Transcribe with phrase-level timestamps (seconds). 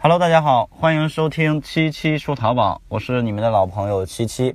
[0.00, 4.54] Hello，大家好，欢迎收听七七说淘宝，我是你们的老朋友七七。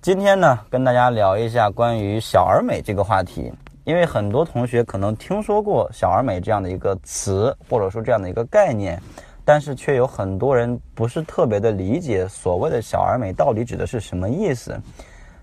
[0.00, 3.52] 今天呢，跟大家聊一下关于小而美这个话题，
[3.82, 9.02] 因为很多同学可能听说过小而美这样的一个词，或者说这样的一个概念，
[9.44, 14.80] 但是却有很多人不是特别的理解所谓的小而美到底指的是什么意思。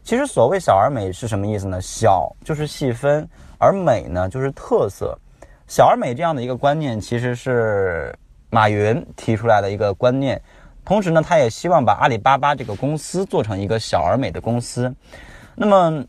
[0.01, 1.81] 其实所谓小而美是什么意思呢？
[1.81, 3.27] 小就是细分，
[3.57, 5.13] 而美呢就是特色。
[5.67, 8.13] 小而美这样的一个观念，其实是
[8.51, 10.39] 马云提出来的一个观念。
[10.85, 14.93] 同时呢，他也希望把阿里巴巴这个公司做成一个小而美的公司。
[15.55, 16.05] 那么，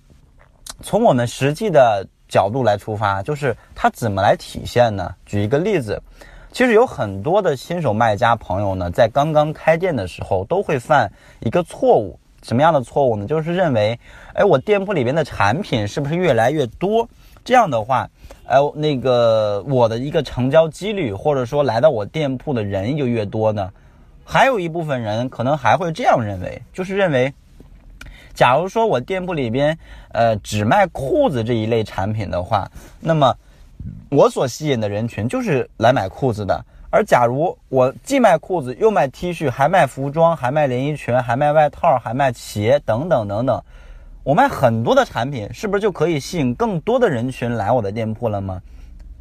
[0.81, 5.15] 从我们实际的角度来出发，就是它怎么来体现呢？
[5.27, 6.03] 举一个例子，
[6.51, 12.19] 其实有很多的新手卖家朋友呢，在刚刚开店的时候，都会犯一个错误。
[12.43, 13.27] 什么样的错误呢？
[13.27, 13.99] 就是认为，
[14.35, 17.09] 哎，我店铺里边的产品是不是越来越多？
[17.45, 18.09] 这样的话，
[18.47, 23.71] 哎，那个我的一个成交几率，或者说来到我店铺的人就越多呢？
[24.25, 27.33] 还有一部分人可能还会这样认为，就是认为，
[28.33, 29.77] 假如说我店铺里边，
[30.13, 33.35] 呃，只卖裤子这一类产品的话，那么
[34.11, 36.65] 我所吸引的人群就是来买裤子的。
[36.93, 43.63] 而假如我既卖裤子，又卖 T 恤，还卖服装，还卖连衣裙，还卖外套，还卖鞋等等等等，
[44.23, 48.61] 我卖很多的产品，是不是就可以吸引更多的人群来我的店铺了吗？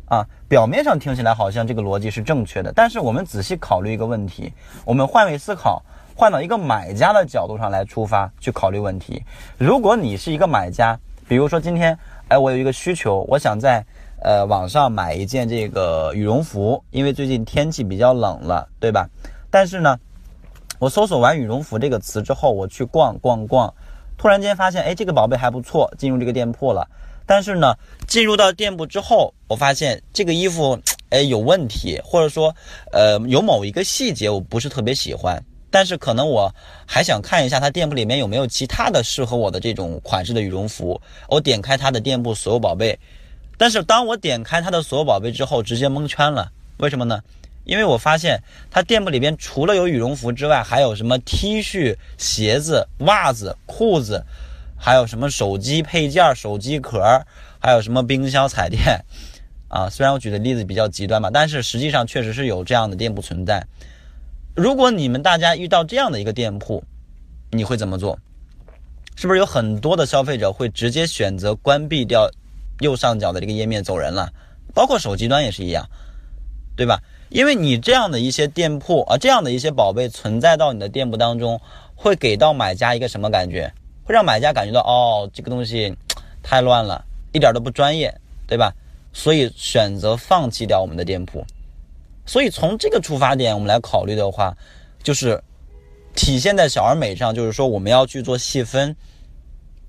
[0.10, 4.52] 啊，表面上听起来好像这个逻辑是正确的，但是我们仔细考虑一个问题，
[4.84, 5.82] 我们换位思考，
[6.14, 9.24] 换到一个买家的角度上来出发去考虑问题。
[9.58, 11.98] 如果你是一个买家，比如说今天，
[12.28, 13.82] 哎，我有一个需求，我想在
[14.22, 19.10] 呃网上买一件这个羽绒服，因为最近天气比较冷了，对吧？
[19.50, 20.00] 但是呢，
[20.80, 23.74] 我搜索完羽绒服这个词之后，我去逛逛逛，
[24.18, 26.88] 突然间发现，哎，这个宝贝还不错，进入这个店铺了。
[27.26, 27.76] 但是呢，
[28.08, 32.54] 进入到店铺之后，我发现这个衣服，哎，有问题，或者说，
[32.92, 35.42] 呃，有某一个细节我不是特别喜欢。
[35.74, 36.54] 但是可能我
[36.86, 41.00] 还想看一下他店铺里面有没有其他的适合我的这种款式的羽绒服。
[41.30, 43.00] 我点开他的店铺所有宝贝，
[43.62, 46.52] 但是当我点开他的所有宝贝之后，直接蒙圈了。
[46.78, 47.22] 为什么呢？
[47.64, 48.42] 因为我发现
[48.72, 54.26] 他店铺里边除了有羽绒服之外，还有什么 T 恤、鞋子、袜子、裤子。
[54.76, 57.00] 还有什么手机配件、手机壳，
[57.60, 59.00] 还有什么冰箱、彩电，
[59.70, 63.64] 啊，虽然我举的例子比较极端吧，但是实际上确实是有这样的店铺存在。
[64.56, 66.84] 如果你们大家遇到这样的一个店铺，
[67.52, 68.18] 你会怎么做？
[69.16, 72.28] 是不是有很多的消费者会直接选择关闭掉
[72.82, 74.30] 右上角的这个页面走人了？
[74.74, 75.88] 包括手机端也是一样，
[76.76, 77.02] 对吧？
[77.30, 81.60] 因为你这样的一些店铺啊，这样的一些宝贝存在到你的店铺当中，
[81.96, 83.72] 会给到买家一个什么感觉？
[84.04, 85.96] 会让买家感觉到哦，这个东西
[86.44, 87.04] 太乱了，
[87.34, 88.14] 一点都不专业，
[88.48, 88.74] 对吧？
[89.14, 91.46] 所以选择放弃掉我们的店铺。
[92.26, 94.56] 所以从这个出发点，我们来考虑的话，
[95.04, 95.42] 就是
[96.16, 98.96] 体现在小而美上，就是说我们要去做细分，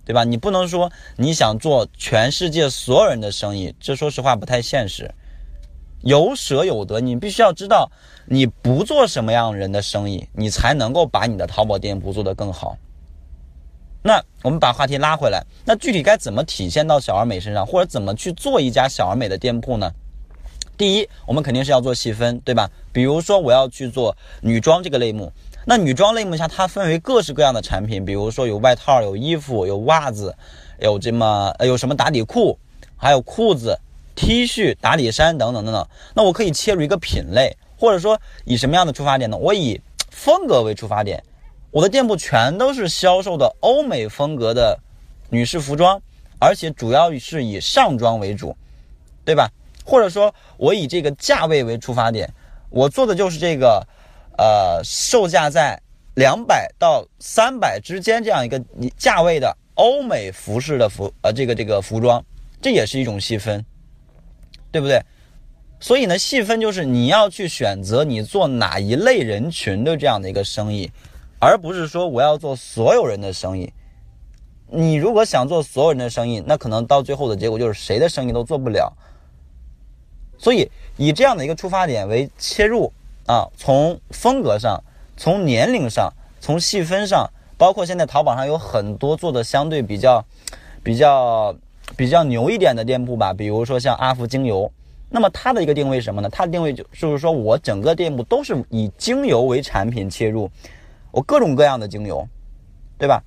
[0.05, 0.25] 对吧？
[0.25, 5.15] 你不能说你想做全世界所有人的生意，这说实话不太现实。
[6.01, 7.91] 有舍有得，你必须要知道，
[8.27, 12.77] 你不做什么样人的生意，你才能够把你的淘宝店铺做得更好。
[14.03, 19.93] 那我们把话题拉回来，那具体该怎么体现到小而美身上，或者怎么去做一家小而美的店铺呢？
[20.77, 22.69] 第一，我们肯定是要做细分，对吧？
[22.93, 25.33] 比如说我要去做女装这个类目，
[25.65, 30.35] 那女装类目下它分为各式各样的产品，比如说有外套、有衣服、有袜子，
[30.81, 32.59] 有这么呃有什么打底裤，
[32.97, 33.79] 还有裤子、
[34.15, 35.87] T 恤、打底衫等等等等。
[36.15, 39.37] 那我可以切入一个品类，或者说以什么样的出发点呢？
[39.37, 39.81] 我以
[40.11, 41.23] 风格为出发点。
[41.71, 44.79] 我的店铺全都是销售的欧美风格的
[45.31, 46.03] 女士服装，
[46.39, 48.55] 而且主要是以上装为主，
[49.25, 49.49] 对吧？
[49.85, 52.33] 或者说，我以这个价位为出发点，
[52.69, 53.85] 我做的就是这个，
[54.39, 55.81] 呃，售价在
[56.15, 58.63] 两百到三百之间这样一个
[58.97, 62.25] 价位的欧美服饰的服，呃，这个这个服装，
[62.61, 63.65] 这也是一种细分，
[64.71, 65.03] 对不对？
[65.81, 70.91] 所以呢，细分就是你要去选择你做哪一类人群的这样的一个生意。
[71.39, 73.73] 而不是说我要做所有人的生意，
[74.69, 78.97] 你如果想做所有人的生意，那可能到最后的结果就是谁的生意都做不了。
[80.39, 82.93] 所以以这样的一个出发点为切入
[83.27, 84.83] 啊，从风格上、
[85.17, 90.25] 从年龄上、从细分上，包括现在淘宝上有很多做的相对比较、
[90.83, 91.55] 比较、
[91.97, 94.71] 比较牛一点的店铺吧，比如说像阿福精油，
[95.09, 96.29] 那么它的一个定位什么呢？
[96.29, 100.51] 它的定位就是说我整个店铺都是以精油为产品切入。
[101.11, 102.27] 我各种各样的精油，
[102.99, 103.23] 对吧？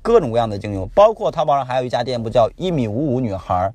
[0.00, 3.74] 各种各样的精油，包括淘宝上还有一家店铺叫一米五五女孩儿，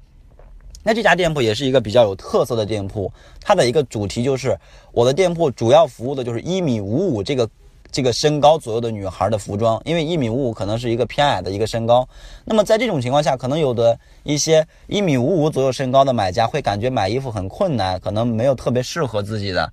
[0.83, 3.11] 那这家店铺也是一个比较有特色的店铺，
[3.41, 4.57] 它的一个主题就是
[4.91, 7.49] 我的店铺主要服务的就是一米五五这个
[7.91, 12.07] 这个身高左右的女孩的服装，因为一米五五可能是一个偏矮的一个身高。
[12.45, 19.71] 那么在这种情况下，可能有的一些一米五五左右身高的买家会感觉买衣服很困难，可能没有特别适合自己的。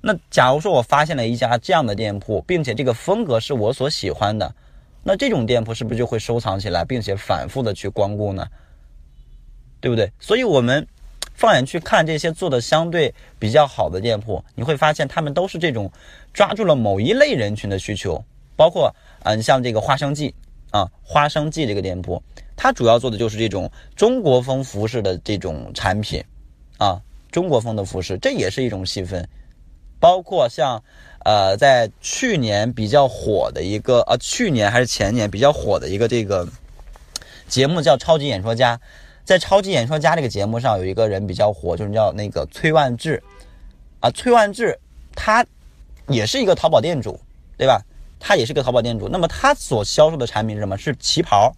[0.00, 4.54] 那假如说我发现了一家这样的店铺，并且这个风格是我所喜欢的，
[5.02, 8.46] 那这种店铺是不是就会收藏起来，并且反复的去光顾呢？
[9.80, 10.10] 对不对？
[10.18, 10.86] 所以，我们
[11.34, 15.90] 放眼去看这些做的相对比较好的店铺，你会发现他们都是这种
[16.32, 18.24] 抓住了某一类人群的需求。
[18.56, 18.92] 包括，
[19.22, 20.34] 啊，你，像这个花生记
[20.72, 22.20] 啊，花生记这个店铺，
[22.56, 26.24] 它主要做的就是这种中国风服饰的这种产品
[26.76, 29.28] 啊，中国风的服饰，这也是一种细分。
[30.00, 30.82] 包括像，
[31.24, 36.48] 呃，在去年比较火的一个，呃，去年还是前年比较火的一个这个
[37.46, 38.76] 节目叫《超级演说家》。
[39.28, 43.22] 在《超级演说家》这个节目上，有一个人比较火，就是叫那个崔万志，
[44.00, 44.80] 啊，崔万志，
[45.14, 45.44] 他
[46.06, 47.20] 也是一个淘宝店主，
[47.58, 47.78] 对吧？
[48.18, 49.06] 他也是个淘宝店主。
[49.06, 50.78] 那么他所销售的产品是什么？
[50.78, 51.54] 是旗袍。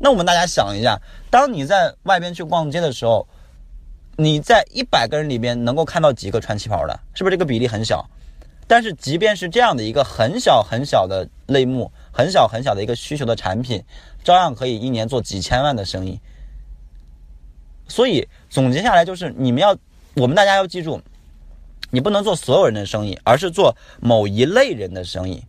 [0.00, 0.98] 那我们大家想一下，
[1.28, 3.28] 当你在外边去逛街的时候，
[4.16, 6.98] 你在一百个人里边能够看到几个穿旗袍的？
[7.12, 8.08] 是不是这个比例很小？
[8.66, 13.84] 但是即便是这样的一个很小很小的类目，很小很小的一个需求的产品，
[14.24, 16.18] 照样可以一年做几千万的生意。
[17.88, 19.76] 所以总结下来就是，你们要，
[20.14, 21.00] 我们大家要记住，
[21.90, 25.44] 你不能做所有人的生意，而是做某一类人的生意。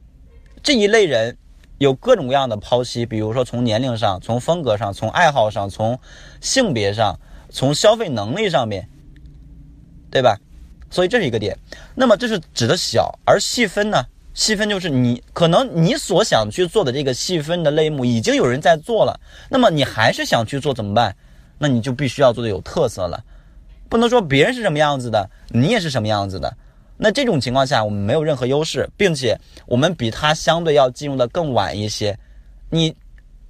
[0.62, 1.38] 这一类人
[1.78, 6.00] 有各种各样的剖析，比如说从年龄上、从风格上、从爱好上、从
[6.42, 7.20] 性别上、
[7.50, 8.88] 从消费能力上面，
[10.10, 10.38] 对吧？
[10.90, 11.58] 所以这是一个点。
[11.96, 14.06] 那么这是指的小，而细分呢？
[14.34, 19.20] 细分就是你可能你所想去做的这个细分的类目已经有人在做了，
[19.50, 21.16] 那么你还是想去做怎么办？
[21.64, 23.24] 那你就必须要做的有特色了，
[23.88, 26.54] 不能说别人是什么样子的，你也是什么样子的。
[26.98, 32.20] 那这种情况下，我们没有任何优势，并且我们比他相对要进入的更晚一些。
[32.70, 32.94] 你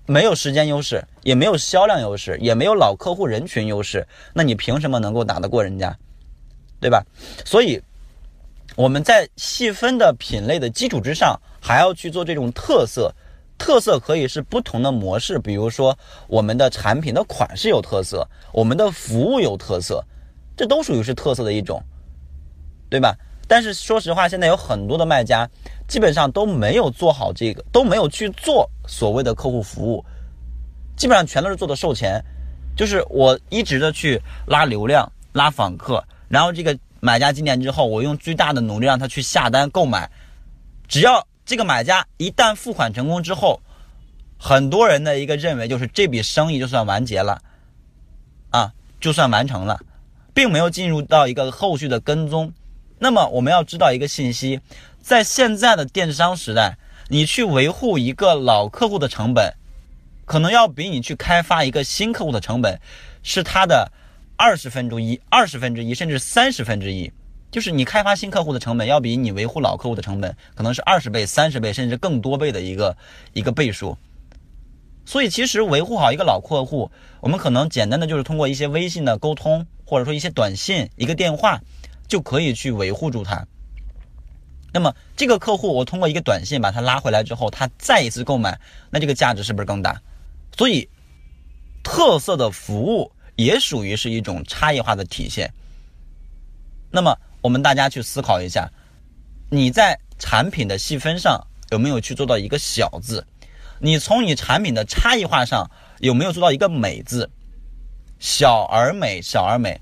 [0.05, 5.97] 没有时间优势，也没有销量优势，也没有老客户人群优势，那你凭什么能够打得过人家？
[6.79, 7.03] 对吧？
[7.43, 7.81] 所以
[8.75, 13.11] 我们在细分的品类的基础之上，还要去做这种特色。
[13.63, 20.03] 特色可以是不同的模式，比如说我们的产品的款式有特色，我们的服务有特色，
[20.57, 21.81] 这都属于是特色的一种，
[22.89, 23.15] 对吧？
[23.47, 25.49] 但是说实话，现在有很多的卖家
[25.87, 30.03] 基本上都没有做好这个，都没有去做所谓的客户服务，
[30.97, 32.21] 基本上全都是做的售前，
[32.75, 40.11] 就是我一直的去拉流量、拉访客，然后这个买家进店之后，我用最大的努力让他去下单购买，
[40.85, 41.25] 只要。
[41.45, 43.61] 这个买家一旦付款成功之后，
[44.37, 47.41] 很多人的一个认为就是这笔生意就算完结了，
[48.49, 49.79] 啊，就算完成了，
[50.33, 52.53] 并没有进入到一个后续的跟踪。
[52.99, 54.61] 那么我们要知道一个信息，
[55.01, 56.77] 在现在的电商时代，
[57.09, 59.53] 你去维护一个老客户的成本，
[60.25, 62.79] 可能要比你去开发一个新客户的成本，
[63.21, 63.91] 是它的
[64.37, 67.11] 二十分之一、二十分之一，甚至三十分之一。
[67.53, 72.97] 就是你开发新客户的成本，要比你维护老客户的成本，可能是二十倍、三十倍，甚至更多倍的一个
[73.33, 73.95] 一个倍数。
[75.05, 76.89] 所以，其实维护好一个老客户，
[77.21, 81.61] 我们可能简单的就是通过一些微信的沟通，或者说一些短信、一个电话，
[82.07, 83.45] 就可以去维护住他。
[84.73, 90.01] 那么，这个客户我通过一个短信把他拉回来之后，他再一次购买，那这个价值是不是更大？
[90.57, 90.89] 所以，
[91.83, 95.53] 特色的服务也属于是一种差异化的体现。
[96.89, 98.71] 那么，我们大家去思考一下，
[99.49, 103.27] 你在产品的细分上有没有去做到一个小字？
[103.79, 105.69] 你从你产品的差异化上
[105.99, 107.29] 有没有做到一个美字？
[108.17, 109.81] 小而美，小而美，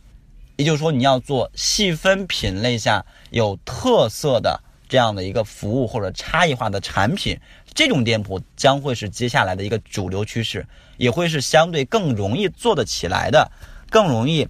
[0.57, 7.39] 也就是说你要做细分品类下有特色的这样的一个服务或者差异化的产品，
[7.75, 10.65] 这种店铺将会是接下来的一个主流趋势，
[10.97, 13.51] 也会是相对更容易做得起来的，
[13.91, 14.47] 更容易，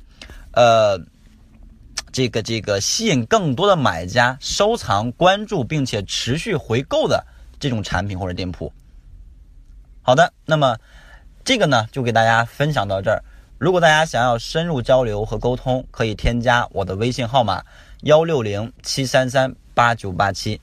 [0.54, 0.98] 呃。
[2.12, 7.26] 这个这个吸引更多的买家收藏、关注，并且持续回购的
[7.60, 8.72] 这种产品或者店铺。
[10.02, 10.78] 好的，那么
[11.44, 13.24] 这个呢就给大家分享到这儿。
[13.58, 17.64] 如果大家想要深入交流和沟通，可以添加我的微信号码
[18.02, 20.60] 幺六零七三三八九八七。